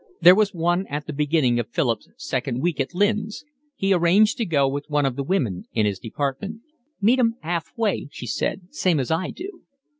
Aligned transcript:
There 0.19 0.33
was 0.33 0.51
one 0.51 0.87
at 0.87 1.05
the 1.05 1.13
beginning 1.13 1.59
of 1.59 1.69
Philip's 1.69 2.09
second 2.17 2.59
week 2.59 2.79
at 2.79 2.95
Lynn's. 2.95 3.45
He 3.75 3.93
arranged 3.93 4.35
to 4.37 4.45
go 4.47 4.67
with 4.67 4.89
one 4.89 5.05
of 5.05 5.15
the 5.15 5.21
women 5.23 5.65
in 5.73 5.85
his 5.85 5.99
department. 5.99 6.61
"Meet 6.99 7.19
'em 7.19 7.35
'alf 7.43 7.67
way," 7.77 8.07
she 8.11 8.25
said, 8.25 8.61
"same 8.73 8.99
as 8.99 9.11
I 9.11 9.29
do." 9.29 9.61